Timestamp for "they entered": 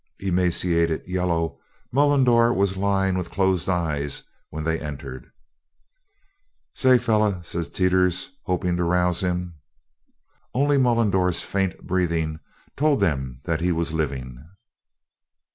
4.63-5.31